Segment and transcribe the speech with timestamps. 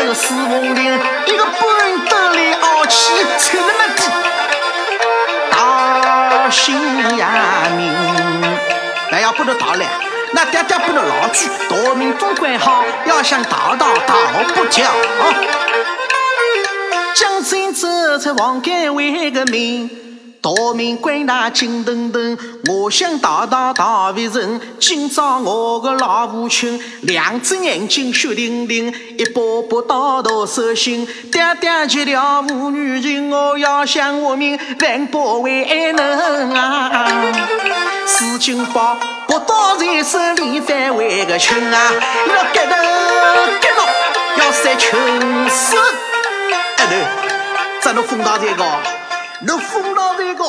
[0.00, 4.02] 那个四凤岭，一个半斗里傲气，吹那么低，
[5.50, 7.92] 大兴呀民，
[9.10, 9.84] 那要不能逃了，
[10.34, 14.14] 那爹爹不能老去，大民总归好，要想大大大
[14.54, 14.84] 不叫。
[17.14, 17.88] 江山走
[18.18, 20.07] 出王家为个名。
[20.40, 22.38] 大明归那金灯灯，
[22.68, 24.60] 我想大大大为人。
[24.78, 28.86] 今朝我个老父亲，两只眼睛血淋淋，
[29.18, 31.06] 一把把刀刀手心。
[31.32, 37.10] 爹爹结了母女情，我要向我命，万不为能啊！
[38.06, 38.96] 四金宝
[39.26, 41.92] 不刀在手里，反为个亲啊！
[42.28, 42.76] 要给头
[43.60, 43.82] 给头，
[44.38, 45.76] 要杀穷死！
[46.76, 46.94] 哎，头，
[47.80, 48.64] 咱都封到这个。
[49.40, 50.44] 能疯到这个，